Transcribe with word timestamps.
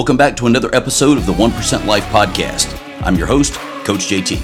Welcome 0.00 0.16
back 0.16 0.34
to 0.38 0.46
another 0.46 0.74
episode 0.74 1.18
of 1.18 1.26
the 1.26 1.32
1% 1.34 1.84
Life 1.84 2.04
Podcast. 2.04 2.74
I'm 3.02 3.16
your 3.16 3.26
host, 3.26 3.52
Coach 3.84 4.08
JT. 4.08 4.40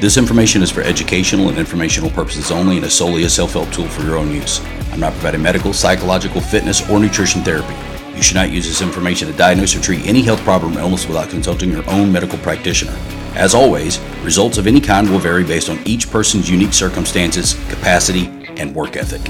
This 0.00 0.16
information 0.16 0.64
is 0.64 0.68
for 0.68 0.80
educational 0.80 1.50
and 1.50 1.56
informational 1.56 2.10
purposes 2.10 2.50
only 2.50 2.78
and 2.78 2.84
is 2.84 2.92
solely 2.92 3.22
a 3.22 3.30
self 3.30 3.52
help 3.52 3.70
tool 3.70 3.86
for 3.86 4.02
your 4.02 4.16
own 4.16 4.32
use. 4.32 4.60
I'm 4.90 4.98
not 4.98 5.12
providing 5.12 5.40
medical, 5.40 5.72
psychological, 5.72 6.40
fitness, 6.40 6.90
or 6.90 6.98
nutrition 6.98 7.42
therapy. 7.42 7.76
You 8.16 8.22
should 8.24 8.34
not 8.34 8.50
use 8.50 8.66
this 8.66 8.82
information 8.82 9.28
to 9.28 9.34
diagnose 9.34 9.76
or 9.76 9.80
treat 9.80 10.04
any 10.04 10.22
health 10.22 10.40
problem 10.40 10.76
or 10.76 10.80
illness 10.80 11.06
without 11.06 11.30
consulting 11.30 11.70
your 11.70 11.88
own 11.88 12.10
medical 12.10 12.40
practitioner. 12.40 12.98
As 13.36 13.54
always, 13.54 14.00
results 14.24 14.58
of 14.58 14.66
any 14.66 14.80
kind 14.80 15.08
will 15.08 15.20
vary 15.20 15.44
based 15.44 15.70
on 15.70 15.78
each 15.86 16.10
person's 16.10 16.50
unique 16.50 16.74
circumstances, 16.74 17.54
capacity, 17.68 18.26
and 18.56 18.74
work 18.74 18.96
ethic. 18.96 19.22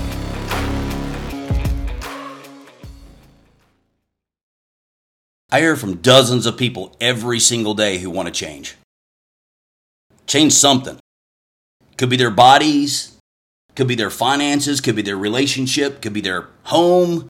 I 5.50 5.60
hear 5.60 5.76
from 5.76 5.96
dozens 5.96 6.44
of 6.44 6.58
people 6.58 6.94
every 7.00 7.40
single 7.40 7.74
day 7.74 7.98
who 7.98 8.10
want 8.10 8.26
to 8.26 8.32
change. 8.32 8.76
Change 10.26 10.52
something. 10.52 10.98
Could 11.96 12.10
be 12.10 12.16
their 12.16 12.30
bodies, 12.30 13.16
could 13.74 13.88
be 13.88 13.94
their 13.94 14.10
finances, 14.10 14.80
could 14.80 14.94
be 14.94 15.02
their 15.02 15.16
relationship, 15.16 16.02
could 16.02 16.12
be 16.12 16.20
their 16.20 16.48
home, 16.64 17.28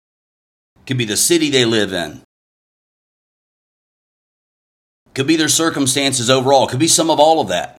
could 0.85 0.99
be 0.99 1.05
the 1.05 1.17
city 1.17 1.49
they 1.49 1.65
live 1.65 1.93
in. 1.93 2.23
Could 5.15 5.29
be 5.29 5.37
their 5.37 5.49
circumstances 5.49 6.29
overall, 6.29 6.67
could 6.67 6.79
be 6.81 6.89
some 6.89 7.11
of 7.11 7.21
all 7.21 7.41
of 7.41 7.49
that. 7.49 7.77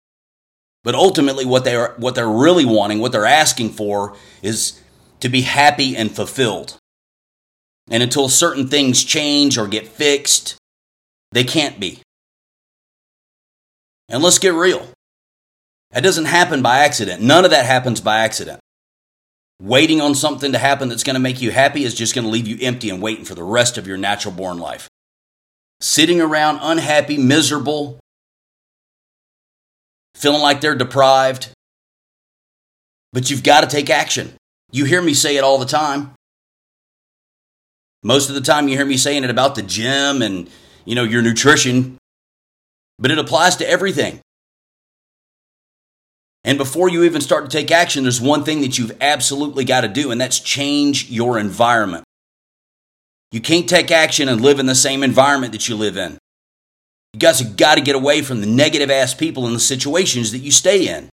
But 0.83 0.95
ultimately 0.95 1.45
what 1.45 1.65
they 1.65 1.75
are 1.75 1.95
what 1.97 2.15
they're 2.15 2.29
really 2.29 2.65
wanting, 2.65 2.99
what 2.99 3.11
they're 3.11 3.25
asking 3.25 3.71
for 3.71 4.15
is 4.41 4.81
to 5.19 5.27
be 5.27 5.41
happy 5.41 5.97
and 5.97 6.15
fulfilled. 6.15 6.78
And 7.89 8.03
until 8.03 8.29
certain 8.29 8.67
things 8.67 9.03
change 9.03 9.57
or 9.57 9.67
get 9.67 9.87
fixed, 9.87 10.55
they 11.31 11.43
can't 11.43 11.79
be. 11.79 12.01
And 14.07 14.23
let's 14.23 14.39
get 14.39 14.53
real. 14.53 14.87
That 15.91 16.03
doesn't 16.03 16.25
happen 16.25 16.61
by 16.61 16.79
accident. 16.79 17.21
None 17.21 17.45
of 17.45 17.51
that 17.51 17.65
happens 17.65 17.99
by 17.99 18.19
accident. 18.19 18.59
Waiting 19.61 20.01
on 20.01 20.15
something 20.15 20.51
to 20.51 20.57
happen 20.57 20.87
that's 20.87 21.03
going 21.03 21.15
to 21.15 21.19
make 21.19 21.41
you 21.41 21.51
happy 21.51 21.83
is 21.83 21.93
just 21.93 22.15
going 22.15 22.25
to 22.25 22.31
leave 22.31 22.47
you 22.47 22.57
empty 22.61 22.89
and 22.89 23.01
waiting 23.01 23.25
for 23.25 23.35
the 23.35 23.43
rest 23.43 23.77
of 23.77 23.87
your 23.87 23.97
natural 23.97 24.33
born 24.33 24.57
life. 24.57 24.87
Sitting 25.81 26.21
around 26.21 26.59
unhappy, 26.61 27.17
miserable, 27.17 27.99
feeling 30.15 30.41
like 30.41 30.61
they're 30.61 30.75
deprived. 30.75 31.49
But 33.11 33.29
you've 33.31 33.43
got 33.43 33.61
to 33.61 33.67
take 33.67 33.89
action. 33.89 34.33
You 34.71 34.85
hear 34.85 35.01
me 35.01 35.13
say 35.13 35.37
it 35.37 35.43
all 35.43 35.57
the 35.57 35.65
time. 35.65 36.13
Most 38.03 38.29
of 38.29 38.35
the 38.35 38.41
time 38.41 38.67
you 38.67 38.77
hear 38.77 38.85
me 38.85 38.97
saying 38.97 39.23
it 39.23 39.29
about 39.29 39.55
the 39.55 39.61
gym 39.61 40.21
and, 40.21 40.49
you 40.85 40.95
know, 40.95 41.03
your 41.03 41.21
nutrition, 41.21 41.97
but 42.97 43.11
it 43.11 43.17
applies 43.17 43.57
to 43.57 43.69
everything. 43.69 44.19
And 46.45 46.57
before 46.57 46.89
you 46.89 47.03
even 47.03 47.21
start 47.21 47.49
to 47.49 47.57
take 47.57 47.71
action, 47.71 48.03
there's 48.03 48.21
one 48.21 48.43
thing 48.43 48.61
that 48.61 48.77
you've 48.77 48.95
absolutely 49.01 49.65
got 49.65 49.81
to 49.81 49.89
do, 49.89 50.11
and 50.11 50.19
that's 50.19 50.39
change 50.39 51.09
your 51.09 51.37
environment. 51.37 52.05
You 53.31 53.41
can't 53.41 53.67
take 53.67 53.91
action 53.91 54.29
and 54.29 54.41
live 54.41 54.59
in 54.59 54.65
the 54.65 54.75
same 54.75 55.03
environment 55.03 55.51
that 55.51 55.67
you 55.67 55.75
live 55.75 55.97
in. 55.97 56.17
You 57.13 57.19
guys 57.19 57.39
have 57.39 57.57
got 57.57 57.75
to 57.75 57.81
get 57.81 57.95
away 57.95 58.21
from 58.21 58.39
the 58.39 58.47
negative 58.47 58.89
ass 58.89 59.13
people 59.13 59.45
and 59.45 59.55
the 59.55 59.59
situations 59.59 60.31
that 60.31 60.39
you 60.39 60.51
stay 60.51 60.87
in. 60.87 61.09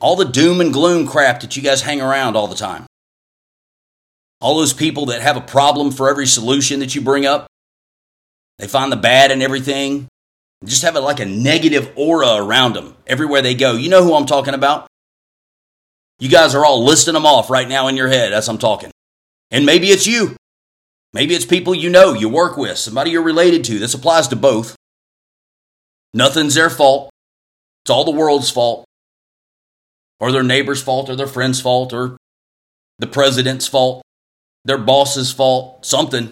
All 0.00 0.16
the 0.16 0.24
doom 0.24 0.60
and 0.60 0.72
gloom 0.72 1.06
crap 1.06 1.40
that 1.40 1.56
you 1.56 1.62
guys 1.62 1.82
hang 1.82 2.00
around 2.00 2.36
all 2.36 2.46
the 2.46 2.54
time. 2.54 2.86
All 4.40 4.56
those 4.56 4.72
people 4.72 5.06
that 5.06 5.22
have 5.22 5.36
a 5.36 5.40
problem 5.40 5.90
for 5.90 6.10
every 6.10 6.26
solution 6.26 6.80
that 6.80 6.94
you 6.94 7.00
bring 7.00 7.24
up, 7.24 7.46
they 8.58 8.66
find 8.66 8.92
the 8.92 8.96
bad 8.96 9.30
in 9.30 9.42
everything. 9.42 10.08
Just 10.64 10.82
have 10.82 10.96
a, 10.96 11.00
like 11.00 11.20
a 11.20 11.26
negative 11.26 11.92
aura 11.96 12.36
around 12.36 12.74
them 12.74 12.96
everywhere 13.06 13.42
they 13.42 13.54
go. 13.54 13.72
You 13.72 13.88
know 13.88 14.02
who 14.02 14.14
I'm 14.14 14.26
talking 14.26 14.54
about? 14.54 14.86
You 16.18 16.28
guys 16.28 16.54
are 16.54 16.64
all 16.64 16.84
listing 16.84 17.14
them 17.14 17.26
off 17.26 17.50
right 17.50 17.68
now 17.68 17.88
in 17.88 17.96
your 17.96 18.08
head 18.08 18.32
as 18.32 18.48
I'm 18.48 18.58
talking. 18.58 18.90
And 19.50 19.66
maybe 19.66 19.88
it's 19.88 20.06
you. 20.06 20.36
Maybe 21.12 21.34
it's 21.34 21.44
people 21.44 21.74
you 21.74 21.90
know, 21.90 22.14
you 22.14 22.28
work 22.28 22.56
with, 22.56 22.78
somebody 22.78 23.10
you're 23.10 23.22
related 23.22 23.64
to. 23.64 23.78
This 23.78 23.94
applies 23.94 24.28
to 24.28 24.36
both. 24.36 24.76
Nothing's 26.14 26.54
their 26.54 26.70
fault. 26.70 27.10
It's 27.84 27.90
all 27.90 28.04
the 28.04 28.10
world's 28.10 28.50
fault. 28.50 28.84
Or 30.18 30.32
their 30.32 30.42
neighbor's 30.42 30.82
fault, 30.82 31.10
or 31.10 31.16
their 31.16 31.26
friend's 31.26 31.60
fault, 31.60 31.92
or 31.92 32.16
the 32.98 33.06
president's 33.06 33.68
fault 33.68 34.02
their 34.66 34.78
boss's 34.78 35.32
fault, 35.32 35.86
something. 35.86 36.30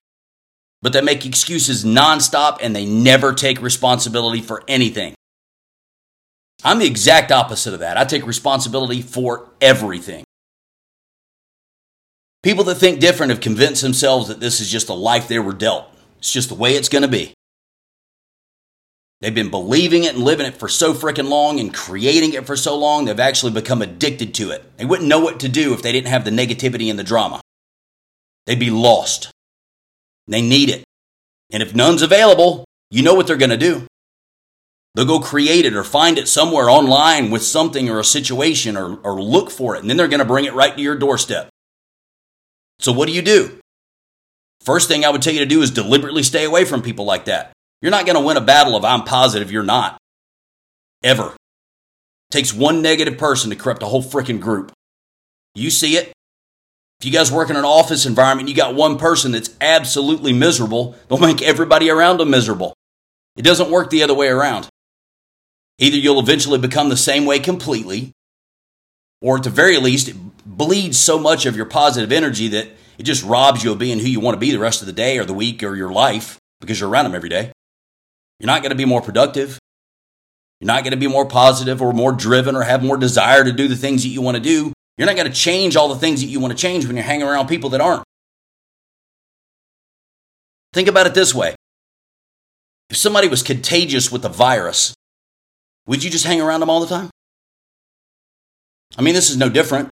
But 0.83 0.93
they 0.93 1.01
make 1.01 1.25
excuses 1.25 1.85
nonstop 1.85 2.59
and 2.61 2.77
they 2.77 2.85
never 2.85 3.33
take 3.33 3.63
responsibility 3.63 4.43
for 4.43 4.63
anything. 4.69 5.15
I'm 6.63 6.79
the 6.79 6.87
exact 6.87 7.33
opposite 7.33 7.73
of 7.73 7.81
that. 7.81 7.97
I 7.97 8.05
take 8.05 8.27
responsibility 8.27 9.01
for 9.01 9.49
everything. 9.61 10.25
People 12.43 12.65
that 12.65 12.75
think 12.75 13.01
different 13.01 13.31
have 13.31 13.41
convinced 13.41 13.81
themselves 13.81 14.29
that 14.29 14.41
this 14.41 14.61
is 14.61 14.71
just 14.71 14.91
a 14.91 14.95
life 14.95 15.29
they 15.29 15.39
were 15.39 15.55
dealt. 15.55 15.87
It's 16.19 16.33
just 16.33 16.51
the 16.51 16.55
way 16.55 16.75
it's 16.75 16.91
going 16.91 17.03
to 17.03 17.09
be. 17.09 17.33
They've 19.21 19.35
been 19.35 19.51
believing 19.51 20.05
it 20.05 20.15
and 20.15 20.25
living 20.25 20.45
it 20.45 20.59
for 20.59 20.69
so 20.69 20.93
freaking 20.93 21.31
long 21.31 21.59
and 21.59 21.73
creating 21.73 22.35
it 22.35 22.47
for 22.47 22.57
so 22.57 22.77
long, 22.77 23.07
they've 23.07 23.19
actually 23.19 23.53
become 23.53 23.81
addicted 23.81 24.35
to 24.35 24.51
it. 24.51 24.77
They 24.77 24.85
wouldn't 24.85 25.09
know 25.09 25.21
what 25.21 25.41
to 25.41 25.49
do 25.49 25.73
if 25.73 25.81
they 25.81 25.93
didn't 25.93 26.09
have 26.09 26.27
the 26.27 26.31
negativity 26.31 26.91
and 26.91 26.99
the 26.99 27.05
drama. 27.05 27.41
They'd 28.47 28.59
be 28.59 28.71
lost. 28.71 29.31
They 30.27 30.43
need 30.43 30.71
it. 30.71 30.85
And 31.53 31.63
if 31.63 31.75
none's 31.75 32.03
available, 32.03 32.65
you 32.91 33.03
know 33.03 33.15
what 33.15 33.27
they're 33.27 33.37
going 33.37 33.51
to 33.51 33.57
do. 33.57 33.87
They'll 34.95 35.05
go 35.05 35.21
create 35.21 35.65
it 35.65 35.75
or 35.75 35.83
find 35.83 36.19
it 36.19 36.29
somewhere 36.29 36.71
online 36.71 37.31
with 37.31 37.43
something 37.43 37.89
or 37.89 37.99
a 37.99 38.05
situation 38.05 38.77
or, 38.77 38.97
or 39.01 39.21
look 39.21 39.51
for 39.51 39.75
it, 39.75 39.81
and 39.81 39.91
then 39.91 39.97
they're 39.97 40.09
going 40.09 40.21
to 40.21 40.25
bring 40.25 40.45
it 40.45 40.55
right 40.55 40.75
to 40.75 40.83
your 40.83 40.97
doorstep. 40.97 41.49
So, 42.79 42.93
what 42.93 43.07
do 43.07 43.13
you 43.13 43.23
do? 43.23 43.59
First 44.61 44.89
thing 44.89 45.05
I 45.05 45.11
would 45.11 45.21
tell 45.21 45.33
you 45.33 45.41
to 45.41 45.47
do 45.47 45.63
is 45.63 45.71
deliberately 45.71 46.23
stay 46.23 46.45
away 46.45 46.65
from 46.65 46.81
people 46.81 47.05
like 47.05 47.25
that. 47.27 47.53
You're 47.83 47.91
not 47.91 48.07
going 48.07 48.17
to 48.17 48.25
win 48.25 48.37
a 48.37 48.41
battle 48.41 48.77
if 48.77 48.85
I'm 48.85 49.03
positive 49.03 49.51
you're 49.51 49.63
not. 49.63 49.99
Ever. 51.03 51.27
It 51.27 51.37
takes 52.31 52.55
one 52.55 52.81
negative 52.81 53.19
person 53.19 53.51
to 53.51 53.57
corrupt 53.57 53.83
a 53.83 53.87
whole 53.87 54.03
freaking 54.03 54.41
group. 54.41 54.73
You 55.55 55.71
see 55.71 55.97
it, 55.97 56.13
if 57.01 57.07
you 57.07 57.13
guys 57.13 57.31
work 57.31 57.51
in 57.51 57.57
an 57.57 57.65
office 57.65 58.07
environment, 58.07 58.49
you 58.49 58.55
got 58.55 58.75
one 58.75 58.99
person 58.99 59.33
that's 59.33 59.51
absolutely 59.61 60.33
miserable, 60.33 60.95
they'll 61.09 61.19
make 61.19 61.43
everybody 61.43 61.91
around 61.91 62.19
them 62.19 62.31
miserable. 62.31 62.75
It 63.37 63.43
doesn't 63.43 63.71
work 63.71 63.91
the 63.91 64.03
other 64.03 64.15
way 64.15 64.29
around. 64.29 64.69
Either 65.79 65.97
you'll 65.97 66.21
eventually 66.21 66.59
become 66.59 66.89
the 66.89 66.97
same 66.97 67.27
way 67.27 67.41
completely, 67.41 68.13
or 69.21 69.37
at 69.37 69.43
the 69.43 69.51
very 69.51 69.77
least, 69.79 70.09
it 70.09 70.17
bleeds 70.47 70.99
so 70.99 71.19
much 71.19 71.47
of 71.47 71.57
your 71.57 71.67
positive 71.67 72.13
energy 72.13 72.49
that 72.49 72.69
it 72.97 73.03
just 73.03 73.25
robs 73.25 73.65
you 73.65 73.73
of 73.73 73.79
being 73.79 73.99
who 73.99 74.07
you 74.07 74.21
want 74.21 74.35
to 74.35 74.41
be 74.41 74.53
the 74.53 74.59
rest 74.59 74.81
of 74.81 74.87
the 74.87 74.93
day 74.93 75.19
or 75.19 75.25
the 75.25 75.35
week 75.35 75.63
or 75.63 75.75
your 75.75 75.91
life 75.91 76.39
because 76.61 76.79
you're 76.79 76.89
around 76.89 77.05
them 77.05 77.15
every 77.15 77.29
day. 77.29 77.53
You're 78.39 78.47
not 78.47 78.63
going 78.63 78.71
to 78.71 78.77
be 78.77 78.85
more 78.85 79.03
productive. 79.03 79.59
You're 80.61 80.69
not 80.69 80.85
going 80.85 80.93
to 80.93 80.97
be 80.97 81.09
more 81.09 81.27
positive 81.27 81.83
or 81.83 81.93
more 81.93 82.13
driven 82.13 82.55
or 82.55 82.63
have 82.63 82.83
more 82.83 82.97
desire 82.97 83.45
to 83.45 83.53
do 83.53 83.69
the 83.69 83.77
things 83.77 84.03
that 84.03 84.11
you 84.11 84.23
want 84.23 84.37
to 84.37 84.43
do 84.43 84.73
you're 84.97 85.07
not 85.07 85.17
going 85.17 85.29
to 85.29 85.33
change 85.33 85.77
all 85.77 85.89
the 85.89 85.97
things 85.97 86.21
that 86.21 86.29
you 86.29 86.41
want 86.41 86.53
to 86.53 86.61
change 86.61 86.87
when 86.87 86.97
you're 86.97 87.05
hanging 87.05 87.27
around 87.27 87.49
people 87.49 87.71
that 87.71 87.81
aren't. 87.81 88.05
Think 90.73 90.89
about 90.89 91.07
it 91.07 91.15
this 91.15 91.35
way 91.35 91.55
if 92.91 92.97
somebody 92.97 93.29
was 93.29 93.43
contagious 93.43 94.13
with 94.13 94.23
the 94.23 94.29
virus, 94.29 94.95
would 95.87 96.05
you 96.05 96.11
just 96.11 96.27
hang 96.27 96.41
around 96.41 96.61
them 96.61 96.71
all 96.71 96.81
the 96.81 96.87
time? 96.87 97.11
I 98.97 99.03
mean, 99.03 99.15
this 99.15 99.31
is 99.31 99.37
no 99.37 99.49
different. 99.49 99.91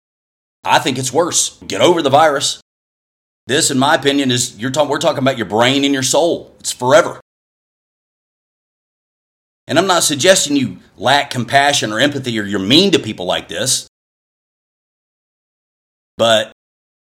I 0.63 0.79
think 0.79 0.97
it's 0.97 1.11
worse. 1.11 1.59
Get 1.67 1.81
over 1.81 2.01
the 2.01 2.09
virus. 2.09 2.61
This, 3.47 3.69
in 3.69 3.77
my 3.77 3.95
opinion, 3.95 4.31
is 4.31 4.57
you're 4.57 4.71
talking, 4.71 4.89
we're 4.89 4.99
talking 4.99 5.19
about 5.19 5.37
your 5.37 5.45
brain 5.45 5.83
and 5.83 5.93
your 5.93 6.03
soul. 6.03 6.55
It's 6.59 6.71
forever. 6.71 7.19
And 9.67 9.77
I'm 9.77 9.87
not 9.87 10.03
suggesting 10.03 10.55
you 10.55 10.77
lack 10.97 11.29
compassion 11.29 11.91
or 11.91 11.99
empathy 11.99 12.39
or 12.39 12.43
you're 12.43 12.59
mean 12.59 12.91
to 12.91 12.99
people 12.99 13.25
like 13.25 13.47
this. 13.47 13.87
But 16.17 16.51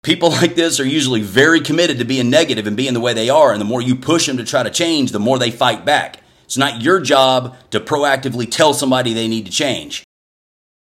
people 0.03 0.31
like 0.43 0.55
this 0.55 0.81
are 0.81 0.87
usually 0.87 1.23
very 1.23 1.61
committed 1.61 1.99
to 1.99 2.05
being 2.05 2.31
negative 2.31 2.67
and 2.67 2.77
being 2.77 2.95
the 2.95 3.01
way 3.01 3.15
they 3.15 3.31
are. 3.31 3.53
And 3.53 3.61
the 3.61 3.67
more 3.67 3.83
you 3.83 3.97
push 3.97 4.27
them 4.27 4.37
to 4.39 4.45
try 4.45 4.63
to 4.63 4.71
change, 4.71 5.13
the 5.13 5.19
more 5.19 5.39
they 5.39 5.51
fight 5.51 5.85
back. 5.85 6.21
It's 6.45 6.57
not 6.57 6.81
your 6.81 7.01
job 7.01 7.57
to 7.71 7.81
proactively 7.81 8.49
tell 8.49 8.73
somebody 8.73 9.13
they 9.13 9.27
need 9.27 9.47
to 9.47 9.53
change. 9.53 10.05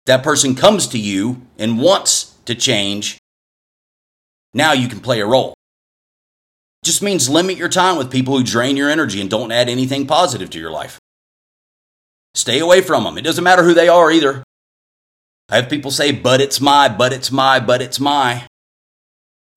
That 0.04 0.22
person 0.22 0.54
comes 0.54 0.86
to 0.88 0.98
you 0.98 1.42
and 1.58 1.80
wants 1.80 2.34
to 2.44 2.54
change. 2.54 3.18
Now 4.52 4.72
you 4.72 4.88
can 4.88 5.00
play 5.00 5.20
a 5.20 5.26
role. 5.26 5.54
Just 6.84 7.02
means 7.02 7.28
limit 7.28 7.56
your 7.56 7.68
time 7.68 7.96
with 7.96 8.10
people 8.10 8.36
who 8.36 8.44
drain 8.44 8.76
your 8.76 8.90
energy 8.90 9.20
and 9.20 9.28
don't 9.28 9.52
add 9.52 9.68
anything 9.68 10.06
positive 10.06 10.50
to 10.50 10.58
your 10.58 10.70
life. 10.70 10.98
Stay 12.34 12.58
away 12.58 12.80
from 12.80 13.04
them. 13.04 13.18
It 13.18 13.22
doesn't 13.22 13.44
matter 13.44 13.62
who 13.62 13.74
they 13.74 13.88
are 13.88 14.10
either. 14.10 14.44
I 15.48 15.56
have 15.56 15.70
people 15.70 15.90
say, 15.90 16.12
but 16.12 16.40
it's 16.40 16.60
my, 16.60 16.88
but 16.88 17.12
it's 17.12 17.32
my, 17.32 17.58
but 17.58 17.80
it's 17.80 17.98
my. 17.98 18.46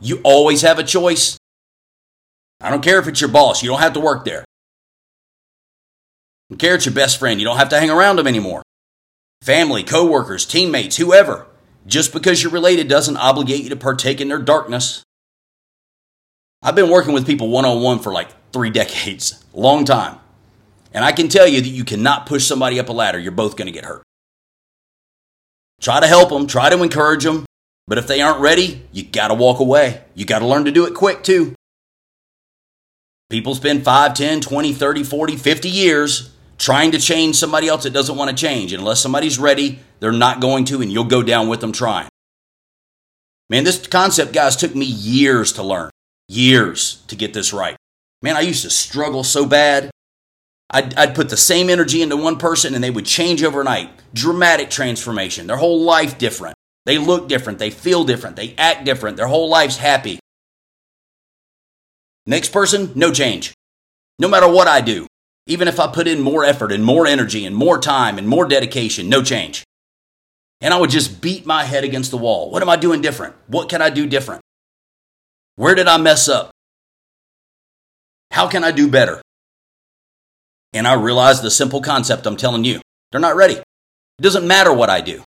You 0.00 0.20
always 0.24 0.62
have 0.62 0.78
a 0.78 0.84
choice. 0.84 1.36
I 2.60 2.70
don't 2.70 2.82
care 2.82 2.98
if 2.98 3.08
it's 3.08 3.20
your 3.20 3.30
boss, 3.30 3.62
you 3.62 3.68
don't 3.68 3.80
have 3.80 3.92
to 3.94 4.00
work 4.00 4.24
there. 4.24 4.40
I 4.40 4.44
don't 6.50 6.58
care 6.58 6.74
if 6.74 6.78
it's 6.78 6.86
your 6.86 6.94
best 6.94 7.18
friend, 7.18 7.40
you 7.40 7.46
don't 7.46 7.58
have 7.58 7.68
to 7.70 7.78
hang 7.78 7.90
around 7.90 8.16
them 8.16 8.26
anymore. 8.26 8.62
Family, 9.42 9.82
coworkers, 9.82 10.46
teammates, 10.46 10.96
whoever. 10.96 11.46
Just 11.86 12.12
because 12.12 12.42
you're 12.42 12.52
related 12.52 12.88
doesn't 12.88 13.16
obligate 13.16 13.64
you 13.64 13.70
to 13.70 13.76
partake 13.76 14.20
in 14.20 14.28
their 14.28 14.38
darkness. 14.38 15.02
I've 16.62 16.76
been 16.76 16.90
working 16.90 17.12
with 17.12 17.26
people 17.26 17.48
one 17.48 17.64
on 17.64 17.82
one 17.82 17.98
for 17.98 18.12
like 18.12 18.28
three 18.52 18.70
decades, 18.80 19.44
long 19.52 19.84
time. 19.84 20.18
And 20.94 21.04
I 21.04 21.12
can 21.12 21.28
tell 21.28 21.48
you 21.48 21.60
that 21.60 21.68
you 21.68 21.84
cannot 21.84 22.26
push 22.26 22.46
somebody 22.46 22.78
up 22.78 22.88
a 22.88 22.92
ladder. 22.92 23.18
You're 23.18 23.32
both 23.32 23.56
going 23.56 23.66
to 23.66 23.72
get 23.72 23.84
hurt. 23.84 24.02
Try 25.82 26.00
to 26.00 26.06
help 26.06 26.30
them, 26.30 26.46
try 26.46 26.70
to 26.70 26.82
encourage 26.82 27.24
them. 27.24 27.44
But 27.88 27.98
if 27.98 28.06
they 28.06 28.22
aren't 28.22 28.40
ready, 28.40 28.86
you 28.92 29.02
got 29.02 29.28
to 29.28 29.34
walk 29.34 29.58
away. 29.58 30.02
You 30.14 30.24
got 30.24 30.38
to 30.38 30.46
learn 30.46 30.64
to 30.64 30.70
do 30.70 30.86
it 30.86 30.94
quick 30.94 31.22
too. 31.22 31.54
People 33.28 33.54
spend 33.54 33.84
5, 33.84 34.14
10, 34.14 34.40
20, 34.40 34.72
30, 34.72 35.02
40, 35.02 35.36
50 35.36 35.68
years 35.68 36.30
trying 36.58 36.92
to 36.92 37.00
change 37.00 37.34
somebody 37.34 37.66
else 37.66 37.82
that 37.82 37.92
doesn't 37.92 38.16
want 38.16 38.30
to 38.30 38.36
change. 38.36 38.72
And 38.72 38.80
unless 38.80 39.00
somebody's 39.00 39.38
ready, 39.38 39.80
they're 39.98 40.12
not 40.12 40.40
going 40.40 40.64
to, 40.66 40.80
and 40.80 40.92
you'll 40.92 41.04
go 41.04 41.22
down 41.22 41.48
with 41.48 41.60
them 41.60 41.72
trying. 41.72 42.08
Man, 43.50 43.64
this 43.64 43.84
concept, 43.86 44.32
guys, 44.32 44.54
took 44.54 44.74
me 44.74 44.86
years 44.86 45.52
to 45.54 45.62
learn. 45.62 45.90
Years 46.28 47.02
to 47.08 47.16
get 47.16 47.34
this 47.34 47.52
right. 47.52 47.76
Man, 48.22 48.36
I 48.36 48.40
used 48.40 48.62
to 48.62 48.70
struggle 48.70 49.24
so 49.24 49.44
bad. 49.44 49.90
I'd, 50.72 50.94
I'd 50.94 51.14
put 51.14 51.28
the 51.28 51.36
same 51.36 51.68
energy 51.68 52.00
into 52.00 52.16
one 52.16 52.38
person 52.38 52.74
and 52.74 52.82
they 52.82 52.90
would 52.90 53.04
change 53.04 53.42
overnight. 53.42 53.90
Dramatic 54.14 54.70
transformation. 54.70 55.46
Their 55.46 55.58
whole 55.58 55.82
life 55.82 56.16
different. 56.16 56.56
They 56.86 56.98
look 56.98 57.28
different. 57.28 57.58
They 57.58 57.70
feel 57.70 58.04
different. 58.04 58.36
They 58.36 58.54
act 58.56 58.84
different. 58.84 59.16
Their 59.16 59.28
whole 59.28 59.48
life's 59.48 59.76
happy. 59.76 60.18
Next 62.26 62.52
person, 62.52 62.92
no 62.94 63.12
change. 63.12 63.52
No 64.18 64.28
matter 64.28 64.48
what 64.48 64.68
I 64.68 64.80
do, 64.80 65.06
even 65.46 65.68
if 65.68 65.78
I 65.78 65.92
put 65.92 66.08
in 66.08 66.20
more 66.20 66.44
effort 66.44 66.72
and 66.72 66.84
more 66.84 67.06
energy 67.06 67.44
and 67.44 67.54
more 67.54 67.78
time 67.78 68.16
and 68.16 68.26
more 68.26 68.46
dedication, 68.46 69.08
no 69.08 69.22
change. 69.22 69.64
And 70.60 70.72
I 70.72 70.78
would 70.78 70.90
just 70.90 71.20
beat 71.20 71.44
my 71.44 71.64
head 71.64 71.84
against 71.84 72.12
the 72.12 72.16
wall. 72.16 72.50
What 72.50 72.62
am 72.62 72.68
I 72.68 72.76
doing 72.76 73.00
different? 73.00 73.34
What 73.48 73.68
can 73.68 73.82
I 73.82 73.90
do 73.90 74.06
different? 74.06 74.40
Where 75.56 75.74
did 75.74 75.88
I 75.88 75.98
mess 75.98 76.28
up? 76.28 76.50
How 78.30 78.48
can 78.48 78.64
I 78.64 78.70
do 78.70 78.88
better? 78.88 79.20
And 80.72 80.86
I 80.86 80.94
realized 80.94 81.42
the 81.42 81.50
simple 81.50 81.80
concept 81.80 82.26
I'm 82.26 82.36
telling 82.36 82.64
you. 82.64 82.80
They're 83.10 83.20
not 83.20 83.36
ready. 83.36 83.54
It 83.54 84.22
doesn't 84.22 84.46
matter 84.46 84.72
what 84.72 84.90
I 84.90 85.00
do. 85.00 85.22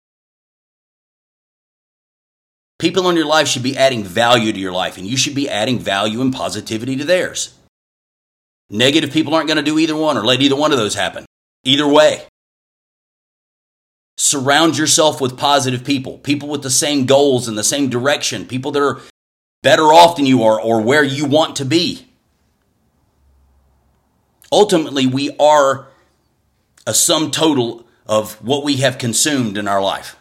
People 2.77 3.09
in 3.09 3.15
your 3.15 3.25
life 3.25 3.47
should 3.47 3.63
be 3.63 3.77
adding 3.77 4.03
value 4.03 4.51
to 4.51 4.59
your 4.59 4.71
life, 4.71 4.97
and 4.97 5.05
you 5.05 5.15
should 5.15 5.35
be 5.35 5.49
adding 5.49 5.77
value 5.77 6.19
and 6.19 6.33
positivity 6.33 6.95
to 6.95 7.05
theirs. 7.05 7.53
Negative 8.71 9.11
people 9.11 9.35
aren't 9.35 9.47
going 9.47 9.57
to 9.57 9.63
do 9.63 9.77
either 9.77 9.95
one 9.95 10.17
or 10.17 10.23
let 10.23 10.41
either 10.41 10.55
one 10.55 10.71
of 10.71 10.77
those 10.77 10.95
happen. 10.95 11.25
Either 11.63 11.87
way. 11.87 12.25
Surround 14.17 14.77
yourself 14.77 15.21
with 15.21 15.37
positive 15.37 15.83
people, 15.83 16.17
people 16.19 16.49
with 16.49 16.63
the 16.63 16.69
same 16.69 17.05
goals 17.05 17.47
and 17.47 17.57
the 17.57 17.63
same 17.63 17.89
direction, 17.89 18.45
people 18.45 18.71
that 18.71 18.81
are 18.81 19.01
better 19.61 19.83
off 19.83 20.15
than 20.15 20.25
you 20.25 20.43
are 20.43 20.59
or 20.59 20.81
where 20.81 21.03
you 21.03 21.25
want 21.25 21.55
to 21.57 21.65
be. 21.65 22.07
Ultimately, 24.51 25.07
we 25.07 25.35
are 25.39 25.87
a 26.85 26.93
sum 26.93 27.31
total 27.31 27.85
of 28.05 28.33
what 28.45 28.63
we 28.63 28.77
have 28.77 28.97
consumed 28.97 29.57
in 29.57 29.67
our 29.67 29.81
life. 29.81 30.17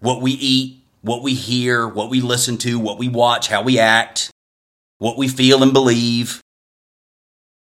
What 0.00 0.20
we 0.20 0.32
eat, 0.32 0.80
what 1.02 1.22
we 1.22 1.34
hear, 1.34 1.88
what 1.88 2.10
we 2.10 2.20
listen 2.20 2.58
to, 2.58 2.78
what 2.78 2.98
we 2.98 3.08
watch, 3.08 3.48
how 3.48 3.62
we 3.62 3.78
act, 3.78 4.30
what 4.98 5.18
we 5.18 5.28
feel 5.28 5.62
and 5.62 5.72
believe. 5.72 6.40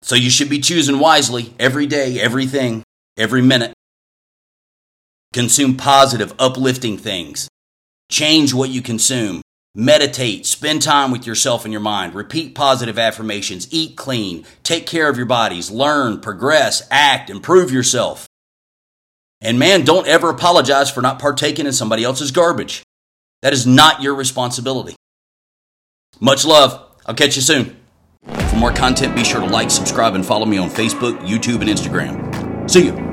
So 0.02 0.16
you 0.16 0.30
should 0.30 0.50
be 0.50 0.60
choosing 0.60 1.00
wisely 1.00 1.54
every 1.60 1.86
day, 1.86 2.20
everything, 2.20 2.84
every 3.18 3.42
minute. 3.42 3.74
Consume 5.34 5.78
positive, 5.78 6.34
uplifting 6.40 6.98
things. 6.98 7.48
Change 8.10 8.54
what 8.54 8.70
you 8.70 8.82
consume. 8.82 9.42
Meditate, 9.74 10.46
spend 10.46 10.82
time 10.82 11.12
with 11.12 11.26
yourself 11.26 11.64
and 11.64 11.72
your 11.72 11.82
mind, 11.82 12.14
repeat 12.14 12.54
positive 12.54 13.00
affirmations, 13.00 13.70
eat 13.72 13.96
clean, 13.96 14.46
take 14.64 14.86
care 14.86 15.08
of 15.08 15.16
your 15.16 15.26
bodies, 15.26 15.72
learn, 15.72 16.20
progress, 16.20 16.86
act, 16.92 17.30
improve 17.30 17.72
yourself. 17.72 18.28
And 19.40 19.58
man, 19.58 19.86
don't 19.86 20.08
ever 20.08 20.30
apologize 20.30 20.92
for 20.92 21.02
not 21.02 21.20
partaking 21.20 21.66
in 21.66 21.72
somebody 21.72 22.04
else's 22.04 22.32
garbage. 22.32 22.84
That 23.42 23.54
is 23.54 23.66
not 23.66 24.02
your 24.02 24.14
responsibility. 24.14 24.96
Much 26.20 26.46
love. 26.46 26.80
I'll 27.06 27.16
catch 27.16 27.38
you 27.38 27.42
soon. 27.42 27.78
For 28.50 28.58
more 28.58 28.74
content, 28.74 29.16
be 29.16 29.24
sure 29.24 29.40
to 29.40 29.48
like, 29.48 29.72
subscribe, 29.72 30.16
and 30.16 30.26
follow 30.26 30.46
me 30.46 30.58
on 30.58 30.70
Facebook, 30.70 31.18
YouTube, 31.22 31.62
and 31.62 31.70
Instagram. 31.70 32.70
See 32.70 32.88
you. 32.88 33.11